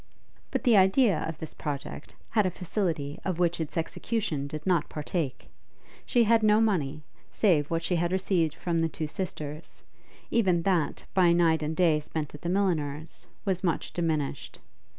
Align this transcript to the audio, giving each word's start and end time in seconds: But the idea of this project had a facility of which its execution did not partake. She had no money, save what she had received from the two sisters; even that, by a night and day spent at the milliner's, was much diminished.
But 0.49 0.63
the 0.63 0.75
idea 0.75 1.19
of 1.29 1.37
this 1.37 1.53
project 1.53 2.15
had 2.31 2.47
a 2.47 2.49
facility 2.49 3.19
of 3.23 3.37
which 3.37 3.59
its 3.61 3.77
execution 3.77 4.47
did 4.47 4.65
not 4.65 4.89
partake. 4.89 5.45
She 6.07 6.23
had 6.23 6.41
no 6.41 6.59
money, 6.59 7.03
save 7.29 7.69
what 7.69 7.83
she 7.83 7.97
had 7.97 8.11
received 8.11 8.55
from 8.55 8.79
the 8.79 8.89
two 8.89 9.05
sisters; 9.05 9.83
even 10.31 10.63
that, 10.63 11.05
by 11.13 11.27
a 11.27 11.35
night 11.35 11.61
and 11.61 11.75
day 11.75 11.99
spent 11.99 12.33
at 12.33 12.41
the 12.41 12.49
milliner's, 12.49 13.27
was 13.45 13.63
much 13.63 13.93
diminished. 13.93 14.57